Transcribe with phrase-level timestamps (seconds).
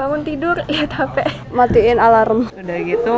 [0.00, 1.16] bangun tidur lihat HP
[1.52, 2.48] matiin alarm.
[2.48, 3.16] Udah gitu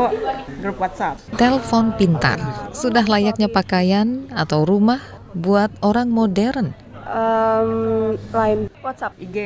[0.58, 1.22] grup WhatsApp.
[1.38, 2.42] Telepon pintar.
[2.74, 4.98] Sudah layaknya pakaian atau rumah
[5.30, 6.74] buat orang modern.
[7.06, 8.66] Um, lain.
[8.82, 9.14] WhatsApp.
[9.22, 9.38] IG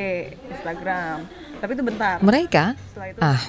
[0.48, 1.28] Instagram.
[1.60, 2.16] Tapi itu bentar.
[2.24, 2.72] Mereka?
[3.20, 3.40] Ah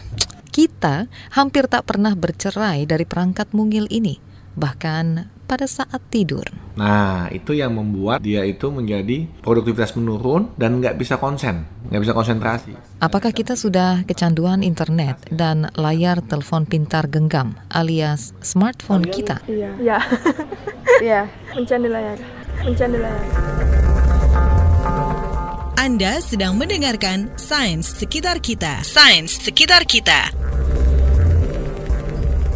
[0.58, 1.06] kita
[1.38, 4.18] hampir tak pernah bercerai dari perangkat mungil ini.
[4.58, 6.44] Bahkan pada saat tidur.
[6.76, 12.14] Nah, itu yang membuat dia itu menjadi produktivitas menurun dan nggak bisa konsen, nggak bisa
[12.14, 12.76] konsentrasi.
[13.00, 19.42] Apakah kita sudah kecanduan internet dan layar telepon pintar genggam alias smartphone kita?
[19.48, 19.72] Iya.
[19.80, 20.00] Iya.
[20.98, 21.30] Iya.
[21.54, 22.18] Mencandu layar.
[22.66, 23.24] Mencandu layar.
[25.78, 28.82] Anda sedang mendengarkan Sains Sekitar Kita.
[28.82, 30.47] Sains Sekitar Kita.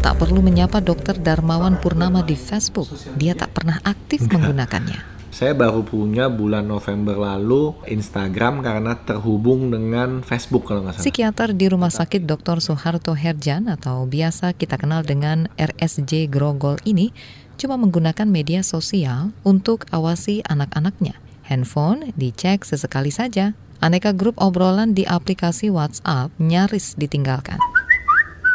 [0.02, 2.90] Tak perlu menyapa dokter Darmawan Purnama di Facebook.
[3.14, 4.98] Dia tak pernah aktif menggunakannya.
[5.30, 11.06] Saya baru punya bulan November lalu Instagram karena terhubung dengan Facebook kalau nggak salah.
[11.06, 12.58] Psikiater di Rumah Sakit Dr.
[12.58, 17.14] Soeharto Herjan atau biasa kita kenal dengan RSJ Grogol ini
[17.54, 21.14] cuma menggunakan media sosial untuk awasi anak-anaknya.
[21.46, 23.54] Handphone dicek sesekali saja.
[23.78, 27.62] Aneka grup obrolan di aplikasi WhatsApp nyaris ditinggalkan.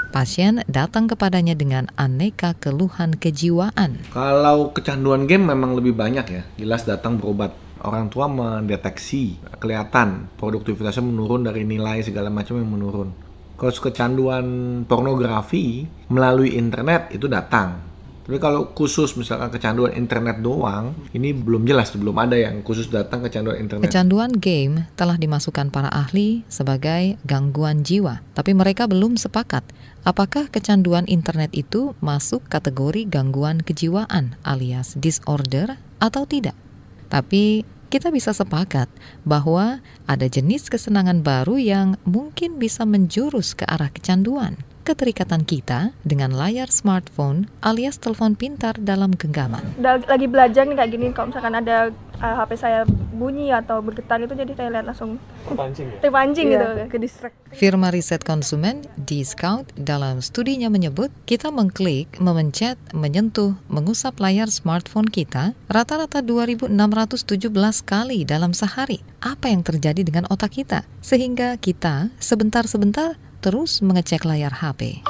[0.08, 4.08] Pasien datang kepadanya dengan aneka keluhan kejiwaan.
[4.16, 7.52] Kalau kecanduan game memang lebih banyak ya, jelas datang berobat.
[7.83, 13.09] Orang tua mendeteksi, kelihatan produktivitasnya menurun dari nilai segala macam yang menurun.
[13.58, 14.45] Kalau kecanduan
[14.89, 17.81] pornografi melalui internet itu datang,
[18.28, 23.23] tapi kalau khusus misalkan kecanduan internet doang, ini belum jelas, belum ada yang khusus datang
[23.23, 23.88] kecanduan internet.
[23.88, 29.64] Kecanduan game telah dimasukkan para ahli sebagai gangguan jiwa, tapi mereka belum sepakat
[30.03, 36.59] apakah kecanduan internet itu masuk kategori gangguan kejiwaan alias disorder atau tidak.
[37.08, 38.91] Tapi kita bisa sepakat
[39.23, 46.32] bahwa ada jenis kesenangan baru yang mungkin bisa menjurus ke arah kecanduan keterikatan kita dengan
[46.32, 49.60] layar smartphone alias telepon pintar dalam genggaman.
[49.84, 51.92] Lagi belajar nih kayak gini, kalau misalkan ada
[52.24, 55.97] uh, HP saya bunyi atau bergetar itu jadi saya lihat langsung terpancing, ya?
[56.00, 56.86] terpancing gitu, iya.
[56.88, 57.36] ke distract.
[57.52, 65.09] Firma riset konsumen di Scout dalam studinya menyebut kita mengklik, memencet, menyentuh, mengusap layar smartphone
[65.09, 67.52] kita rata-rata 2617
[67.84, 69.02] kali dalam sehari.
[69.20, 70.86] Apa yang terjadi dengan otak kita?
[71.02, 75.06] Sehingga kita sebentar-sebentar terus mengecek layar HP.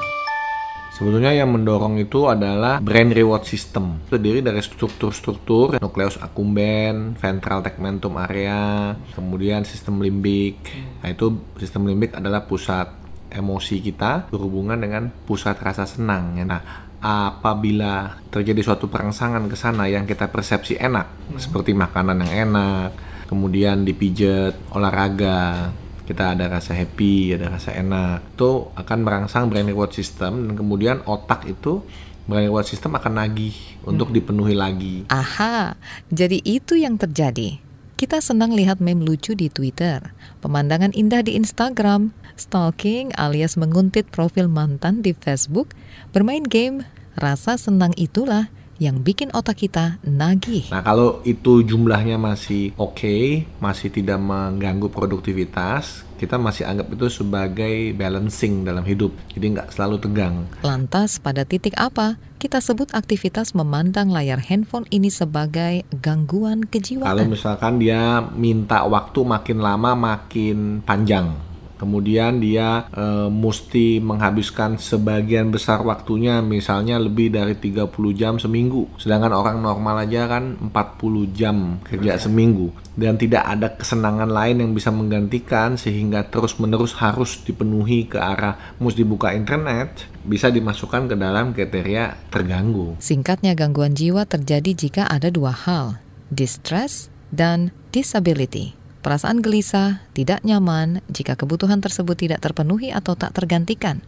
[0.98, 4.02] Sebetulnya yang mendorong itu adalah brain reward system.
[4.10, 10.58] Terdiri dari struktur-struktur nukleus accumbens, ventral tegmentum area, kemudian sistem limbik.
[11.06, 12.90] Nah, itu sistem limbik adalah pusat
[13.30, 16.34] emosi kita berhubungan dengan pusat rasa senang.
[16.42, 21.38] Nah, apabila terjadi suatu perangsangan ke sana yang kita persepsi enak, hmm.
[21.38, 22.90] seperti makanan yang enak,
[23.30, 25.70] kemudian dipijat, olahraga,
[26.08, 31.04] kita ada rasa happy, ada rasa enak, itu akan merangsang brain reward system dan kemudian
[31.04, 31.84] otak itu
[32.32, 33.92] brain reward system akan nagih hmm.
[33.92, 35.04] untuk dipenuhi lagi.
[35.12, 35.76] Aha,
[36.08, 37.60] jadi itu yang terjadi.
[37.98, 44.46] Kita senang lihat meme lucu di Twitter, pemandangan indah di Instagram, stalking alias menguntit profil
[44.48, 45.74] mantan di Facebook,
[46.14, 46.86] bermain game,
[47.18, 50.70] rasa senang itulah yang bikin otak kita nagih.
[50.70, 57.08] Nah, kalau itu jumlahnya masih oke, okay, masih tidak mengganggu produktivitas, kita masih anggap itu
[57.10, 59.14] sebagai balancing dalam hidup.
[59.34, 60.36] Jadi nggak selalu tegang.
[60.66, 67.10] Lantas, pada titik apa kita sebut aktivitas memandang layar handphone ini sebagai gangguan kejiwaan?
[67.10, 75.54] Kalau misalkan dia minta waktu makin lama makin panjang kemudian dia e, mesti menghabiskan sebagian
[75.54, 81.78] besar waktunya misalnya lebih dari 30 jam seminggu sedangkan orang normal aja kan 40 jam
[81.86, 88.10] kerja seminggu dan tidak ada kesenangan lain yang bisa menggantikan sehingga terus menerus harus dipenuhi
[88.10, 92.98] ke arah mesti buka internet bisa dimasukkan ke dalam kriteria terganggu.
[92.98, 96.02] Singkatnya gangguan jiwa terjadi jika ada dua hal,
[96.34, 98.76] distress dan disability.
[99.08, 104.04] Perasaan gelisah, tidak nyaman jika kebutuhan tersebut tidak terpenuhi atau tak tergantikan.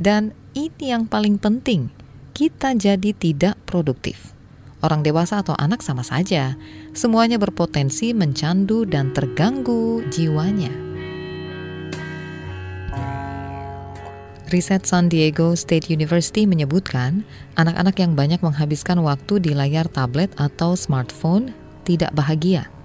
[0.00, 1.92] Dan ini yang paling penting,
[2.32, 4.32] kita jadi tidak produktif.
[4.80, 6.56] Orang dewasa atau anak sama saja,
[6.96, 10.72] semuanya berpotensi mencandu dan terganggu jiwanya.
[14.48, 17.20] Riset San Diego State University menyebutkan,
[17.60, 21.52] anak-anak yang banyak menghabiskan waktu di layar tablet atau smartphone
[21.84, 22.77] tidak bahagia.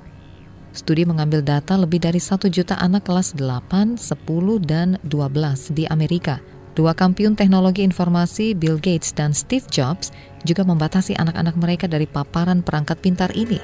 [0.74, 6.42] Studi mengambil data lebih dari 1 juta anak kelas 8, 10, dan 12 di Amerika.
[6.74, 10.10] Dua kampiun teknologi informasi Bill Gates dan Steve Jobs
[10.42, 13.62] juga membatasi anak-anak mereka dari paparan perangkat pintar ini.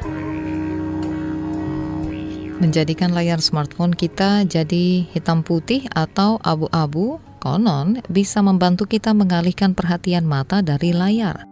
[2.62, 10.30] Menjadikan layar smartphone kita jadi hitam putih atau abu-abu, konon bisa membantu kita mengalihkan perhatian
[10.30, 11.50] mata dari layar.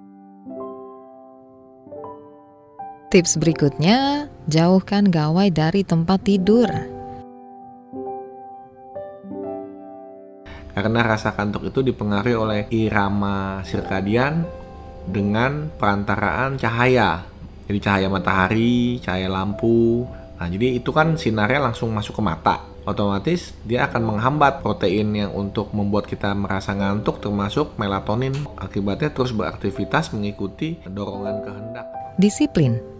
[3.07, 6.71] Tips berikutnya, jauhkan gawai dari tempat tidur.
[10.71, 14.47] Karena rasa kantuk itu dipengaruhi oleh irama sirkadian
[15.03, 17.27] dengan perantaraan cahaya.
[17.67, 20.07] Jadi cahaya matahari, cahaya lampu.
[20.37, 22.55] Nah, jadi itu kan sinarnya langsung masuk ke mata.
[22.87, 28.37] Otomatis dia akan menghambat protein yang untuk membuat kita merasa ngantuk termasuk melatonin.
[28.55, 31.85] Akibatnya terus beraktivitas mengikuti dorongan kehendak.
[32.21, 32.96] Disiplin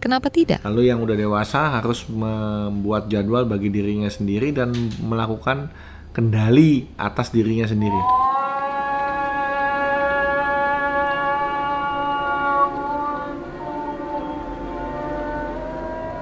[0.00, 0.64] kenapa tidak?
[0.64, 4.72] Lalu yang udah dewasa harus membuat jadwal bagi dirinya sendiri dan
[5.04, 5.68] melakukan
[6.16, 8.00] kendali atas dirinya sendiri.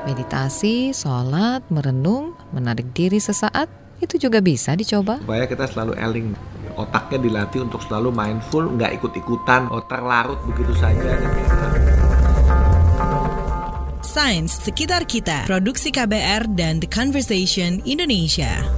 [0.09, 3.69] Meditasi, sholat, merenung, menarik diri sesaat,
[4.01, 5.21] itu juga bisa dicoba.
[5.21, 6.29] Supaya kita selalu eling,
[6.81, 11.13] otaknya dilatih untuk selalu mindful, nggak ikut-ikutan, oh, terlarut begitu saja.
[14.09, 18.78] Sains Sekitar Kita, Produksi KBR dan The Conversation Indonesia.